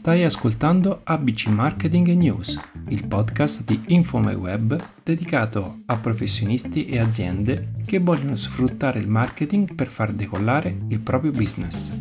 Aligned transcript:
Stai 0.00 0.24
ascoltando 0.24 1.02
ABC 1.04 1.48
Marketing 1.48 2.08
News, 2.14 2.58
il 2.88 3.06
podcast 3.06 3.64
di 3.64 3.80
InfoMyWeb 3.88 4.82
dedicato 5.04 5.76
a 5.86 5.98
professionisti 5.98 6.86
e 6.86 6.98
aziende 6.98 7.72
che 7.84 7.98
vogliono 7.98 8.34
sfruttare 8.34 8.98
il 8.98 9.06
marketing 9.06 9.74
per 9.74 9.88
far 9.88 10.12
decollare 10.12 10.76
il 10.88 11.00
proprio 11.00 11.32
business. 11.32 11.92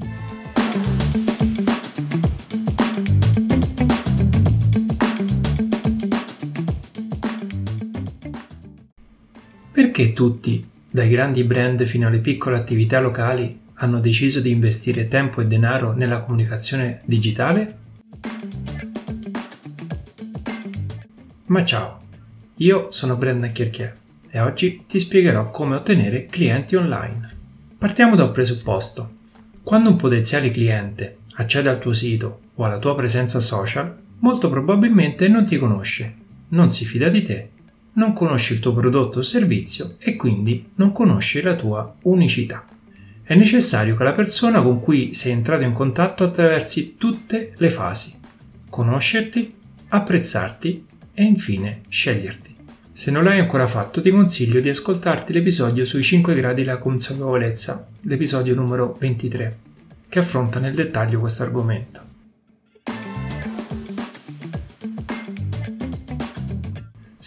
Perché 9.72 10.14
tutti, 10.14 10.68
dai 10.92 11.10
grandi 11.10 11.44
brand 11.44 11.84
fino 11.84 12.08
alle 12.08 12.20
piccole 12.20 12.58
attività 12.58 13.00
locali, 13.00 13.60
hanno 13.76 14.00
deciso 14.00 14.40
di 14.40 14.50
investire 14.50 15.08
tempo 15.08 15.40
e 15.40 15.46
denaro 15.46 15.94
nella 15.94 16.22
comunicazione 16.22 17.02
digitale? 17.06 17.78
Ma 21.46 21.64
ciao, 21.64 22.00
io 22.56 22.92
sono 22.92 23.16
Brendan 23.16 23.52
Chierchier 23.52 23.96
e 24.30 24.40
oggi 24.40 24.84
ti 24.88 25.00
spiegherò 25.00 25.50
come 25.52 25.76
ottenere 25.76 26.26
clienti 26.26 26.76
online. 26.76 27.36
Partiamo 27.78 28.16
da 28.16 28.26
un 28.26 28.32
presupposto. 28.32 29.10
Quando 29.64 29.90
un 29.90 29.96
potenziale 29.96 30.50
cliente 30.50 31.20
accede 31.36 31.70
al 31.70 31.80
tuo 31.80 31.94
sito 31.94 32.42
o 32.56 32.64
alla 32.64 32.80
tua 32.80 32.96
presenza 32.96 33.40
social, 33.40 33.96
molto 34.20 34.50
probabilmente 34.50 35.28
non 35.28 35.46
ti 35.46 35.58
conosce, 35.58 36.14
non 36.50 36.72
si 36.72 36.86
fida 36.86 37.10
di 37.10 37.22
te, 37.22 37.50
non 37.94 38.14
conosce 38.14 38.54
il 38.54 38.60
tuo 38.60 38.74
prodotto 38.74 39.20
o 39.20 39.22
servizio 39.22 39.96
e 39.98 40.16
quindi 40.16 40.72
non 40.76 40.92
conosce 40.92 41.42
la 41.42 41.56
tua 41.56 41.96
unicità. 42.04 42.66
È 43.24 43.36
necessario 43.36 43.96
che 43.96 44.04
la 44.04 44.14
persona 44.14 44.62
con 44.62 44.80
cui 44.80 45.14
sei 45.14 45.34
entrato 45.34 45.64
in 45.64 45.72
contatto 45.72 46.24
attraversi 46.24 46.96
tutte 46.98 47.54
le 47.58 47.70
fasi. 47.70 48.20
Conoscerti, 48.70 49.54
apprezzarti 49.90 50.86
e 51.14 51.24
infine 51.24 51.82
sceglierti. 51.90 52.56
Se 52.92 53.12
non 53.12 53.24
l'hai 53.24 53.40
ancora 53.40 53.68
fatto 53.68 54.02
ti 54.02 54.10
consiglio 54.10 54.60
di 54.60 54.70
ascoltarti 54.70 55.32
l'episodio 55.32 55.86
sui 55.86 56.04
5 56.04 56.36
gradi 56.36 56.64
della 56.64 56.80
consapevolezza, 56.80 57.88
l'episodio 58.02 58.56
numero 58.56 58.98
23, 59.00 59.58
che 60.10 60.20
affronta 60.20 60.60
nel 60.60 60.76
dettaglio 60.76 61.20
questo 61.20 61.44
argomento. 61.44 62.09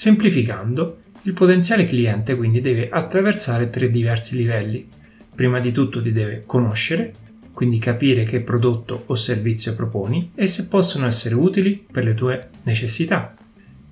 Semplificando, 0.03 0.99
il 1.23 1.33
potenziale 1.33 1.85
cliente 1.85 2.35
quindi 2.35 2.61
deve 2.61 2.89
attraversare 2.91 3.71
tre 3.71 3.89
diversi 3.89 4.35
livelli. 4.35 4.89
Prima 5.33 5.61
di 5.61 5.71
tutto 5.71 6.03
ti 6.03 6.11
deve 6.11 6.43
conoscere, 6.45 7.15
quindi 7.53 7.79
capire 7.79 8.25
che 8.25 8.41
prodotto 8.41 9.05
o 9.07 9.15
servizio 9.15 9.77
proponi 9.77 10.33
e 10.35 10.49
se 10.49 10.67
possono 10.67 11.07
essere 11.07 11.37
utili 11.37 11.87
per 11.89 12.03
le 12.03 12.15
tue 12.15 12.49
necessità. 12.65 13.33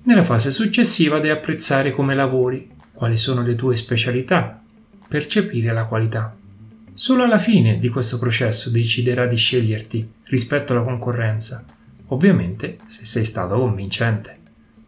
Nella 0.03 0.23
fase 0.23 0.51
successiva 0.51 1.19
devi 1.19 1.29
apprezzare 1.29 1.93
come 1.93 2.13
lavori, 2.13 2.69
quali 2.91 3.15
sono 3.15 3.41
le 3.41 3.55
tue 3.55 3.77
specialità, 3.77 4.61
percepire 5.07 5.71
la 5.71 5.85
qualità. 5.85 6.35
Solo 6.91 7.23
alla 7.23 7.39
fine 7.39 7.79
di 7.79 7.87
questo 7.87 8.19
processo 8.19 8.69
deciderà 8.69 9.27
di 9.27 9.37
sceglierti 9.37 10.11
rispetto 10.25 10.73
alla 10.73 10.83
concorrenza, 10.83 11.63
ovviamente 12.07 12.79
se 12.83 13.05
sei 13.05 13.23
stato 13.23 13.55
convincente. 13.55 14.39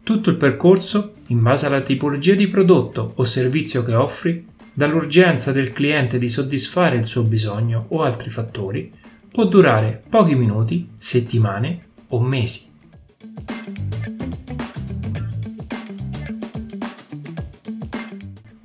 Tutto 0.04 0.28
il 0.28 0.36
percorso, 0.36 1.14
in 1.28 1.40
base 1.40 1.64
alla 1.64 1.80
tipologia 1.80 2.34
di 2.34 2.46
prodotto 2.46 3.14
o 3.14 3.24
servizio 3.24 3.82
che 3.82 3.94
offri, 3.94 4.46
dall'urgenza 4.70 5.50
del 5.50 5.72
cliente 5.72 6.18
di 6.18 6.28
soddisfare 6.28 6.98
il 6.98 7.06
suo 7.06 7.22
bisogno 7.22 7.86
o 7.88 8.02
altri 8.02 8.28
fattori, 8.28 8.92
può 9.32 9.46
durare 9.46 10.02
pochi 10.06 10.34
minuti, 10.34 10.90
settimane 10.98 11.86
o 12.08 12.20
mesi. 12.20 12.70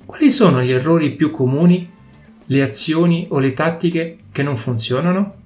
Quali 0.04 0.28
sono 0.28 0.60
gli 0.60 0.72
errori 0.72 1.12
più 1.12 1.30
comuni, 1.30 1.90
le 2.44 2.62
azioni 2.62 3.28
o 3.30 3.38
le 3.38 3.54
tattiche 3.54 4.18
che 4.30 4.42
non 4.42 4.58
funzionano? 4.58 5.36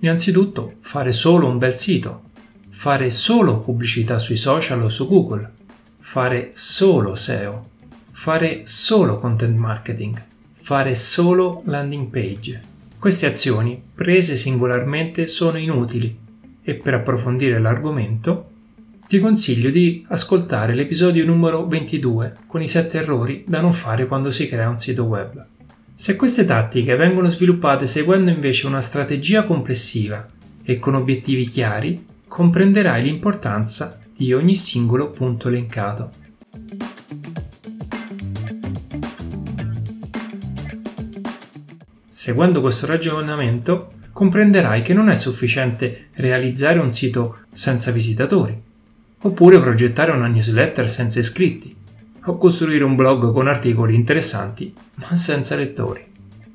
Innanzitutto, 0.00 0.74
fare 0.80 1.12
solo 1.12 1.46
un 1.46 1.56
bel 1.56 1.74
sito, 1.74 2.28
fare 2.80 3.10
solo 3.10 3.58
pubblicità 3.58 4.18
sui 4.18 4.38
social 4.38 4.82
o 4.82 4.88
su 4.88 5.06
Google, 5.06 5.50
fare 5.98 6.52
solo 6.54 7.14
SEO, 7.14 7.68
fare 8.10 8.62
solo 8.62 9.18
content 9.18 9.54
marketing, 9.54 10.24
fare 10.62 10.94
solo 10.94 11.60
landing 11.66 12.06
page. 12.06 12.58
Queste 12.98 13.26
azioni, 13.26 13.78
prese 13.94 14.34
singolarmente, 14.34 15.26
sono 15.26 15.58
inutili 15.58 16.18
e 16.62 16.72
per 16.72 16.94
approfondire 16.94 17.58
l'argomento 17.58 18.48
ti 19.06 19.18
consiglio 19.18 19.68
di 19.68 20.06
ascoltare 20.08 20.72
l'episodio 20.72 21.26
numero 21.26 21.66
22 21.66 22.36
con 22.46 22.62
i 22.62 22.66
7 22.66 22.96
errori 22.96 23.44
da 23.46 23.60
non 23.60 23.74
fare 23.74 24.06
quando 24.06 24.30
si 24.30 24.48
crea 24.48 24.70
un 24.70 24.78
sito 24.78 25.04
web. 25.04 25.44
Se 25.94 26.16
queste 26.16 26.46
tattiche 26.46 26.96
vengono 26.96 27.28
sviluppate 27.28 27.84
seguendo 27.84 28.30
invece 28.30 28.66
una 28.66 28.80
strategia 28.80 29.44
complessiva 29.44 30.26
e 30.62 30.78
con 30.78 30.94
obiettivi 30.94 31.46
chiari, 31.46 32.08
comprenderai 32.30 33.02
l'importanza 33.02 33.98
di 34.16 34.32
ogni 34.32 34.54
singolo 34.54 35.10
punto 35.10 35.48
elencato. 35.48 36.12
Seguendo 42.08 42.60
questo 42.60 42.86
ragionamento, 42.86 43.90
comprenderai 44.12 44.80
che 44.80 44.94
non 44.94 45.10
è 45.10 45.16
sufficiente 45.16 46.10
realizzare 46.14 46.78
un 46.78 46.92
sito 46.92 47.38
senza 47.50 47.90
visitatori, 47.90 48.56
oppure 49.22 49.60
progettare 49.60 50.12
una 50.12 50.28
newsletter 50.28 50.88
senza 50.88 51.18
iscritti, 51.18 51.74
o 52.26 52.36
costruire 52.38 52.84
un 52.84 52.94
blog 52.94 53.32
con 53.32 53.48
articoli 53.48 53.96
interessanti 53.96 54.72
ma 54.94 55.16
senza 55.16 55.56
lettori. 55.56 56.04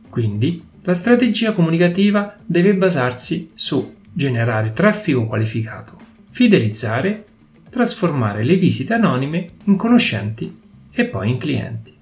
Quindi 0.10 0.64
la 0.84 0.94
strategia 0.94 1.52
comunicativa 1.52 2.34
deve 2.46 2.76
basarsi 2.76 3.52
su 3.54 3.95
generare 4.16 4.72
traffico 4.72 5.28
qualificato, 5.28 6.00
fidelizzare, 6.30 7.26
trasformare 7.70 8.44
le 8.44 8.56
visite 8.56 8.94
anonime 8.94 9.50
in 9.66 9.76
conoscenti 9.76 10.58
e 10.90 11.06
poi 11.06 11.30
in 11.32 11.38
clienti. 11.38 11.94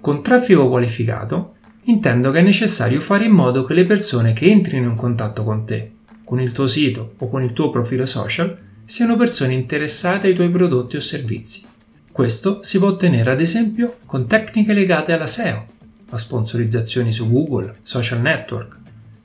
Con 0.00 0.22
traffico 0.22 0.68
qualificato 0.68 1.54
intendo 1.86 2.30
che 2.30 2.38
è 2.38 2.42
necessario 2.42 3.00
fare 3.00 3.24
in 3.24 3.32
modo 3.32 3.64
che 3.64 3.74
le 3.74 3.84
persone 3.84 4.32
che 4.32 4.46
entrino 4.46 4.88
in 4.88 4.96
contatto 4.96 5.42
con 5.42 5.66
te, 5.66 5.92
con 6.24 6.40
il 6.40 6.52
tuo 6.52 6.68
sito 6.68 7.14
o 7.18 7.28
con 7.28 7.42
il 7.42 7.52
tuo 7.52 7.70
profilo 7.70 8.06
social, 8.06 8.56
siano 8.84 9.16
persone 9.16 9.52
interessate 9.52 10.28
ai 10.28 10.34
tuoi 10.34 10.48
prodotti 10.48 10.94
o 10.94 11.00
servizi. 11.00 11.66
Questo 12.12 12.62
si 12.62 12.78
può 12.78 12.88
ottenere 12.88 13.32
ad 13.32 13.40
esempio 13.40 13.96
con 14.06 14.28
tecniche 14.28 14.72
legate 14.72 15.12
alla 15.12 15.26
SEO, 15.26 15.74
a 16.10 16.18
sponsorizzazioni 16.18 17.12
su 17.12 17.30
Google, 17.30 17.76
social 17.82 18.20
network, 18.20 18.78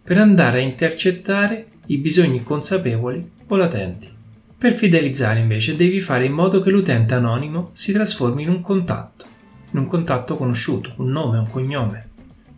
per 0.03 0.17
andare 0.17 0.59
a 0.59 0.63
intercettare 0.63 1.67
i 1.87 1.97
bisogni 1.97 2.43
consapevoli 2.43 3.29
o 3.47 3.55
latenti. 3.55 4.09
Per 4.57 4.73
fidelizzare 4.73 5.39
invece 5.39 5.75
devi 5.75 5.99
fare 5.99 6.25
in 6.25 6.33
modo 6.33 6.59
che 6.59 6.69
l'utente 6.69 7.13
anonimo 7.13 7.69
si 7.73 7.91
trasformi 7.91 8.43
in 8.43 8.49
un 8.49 8.61
contatto, 8.61 9.25
in 9.71 9.79
un 9.79 9.85
contatto 9.85 10.35
conosciuto, 10.35 10.93
un 10.97 11.09
nome, 11.09 11.39
un 11.39 11.49
cognome, 11.49 12.09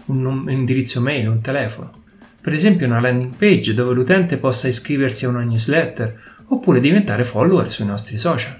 un 0.05 0.45
indirizzo 0.49 0.99
mail, 0.99 1.29
un 1.29 1.41
telefono. 1.41 2.01
Per 2.41 2.53
esempio 2.53 2.87
una 2.87 2.99
landing 2.99 3.35
page 3.35 3.73
dove 3.73 3.93
l'utente 3.93 4.37
possa 4.37 4.67
iscriversi 4.67 5.25
a 5.25 5.29
una 5.29 5.43
newsletter 5.43 6.19
oppure 6.47 6.81
diventare 6.81 7.23
follower 7.23 7.71
sui 7.71 7.85
nostri 7.85 8.17
social. 8.17 8.59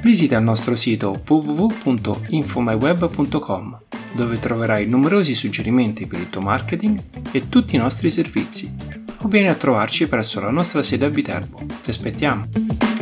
Visita 0.04 0.38
il 0.38 0.44
nostro 0.44 0.76
sito 0.76 1.24
www.infomyweb.com 1.28 3.80
dove 4.12 4.38
troverai 4.38 4.86
numerosi 4.86 5.34
suggerimenti 5.34 6.06
per 6.06 6.20
il 6.20 6.30
tuo 6.30 6.42
marketing 6.42 7.02
e 7.32 7.50
tutti 7.50 7.76
i 7.76 7.80
nostri 7.80 8.12
servizi 8.12 9.02
o 9.24 9.28
vieni 9.28 9.48
a 9.48 9.56
trovarci 9.56 10.08
presso 10.08 10.40
la 10.40 10.52
nostra 10.52 10.82
sede 10.82 11.06
a 11.06 11.10
Viterbo. 11.10 11.60
Ti 11.82 11.90
aspettiamo! 11.90 12.93